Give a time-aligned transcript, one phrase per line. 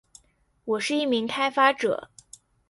[0.65, 2.09] 我是一名开发者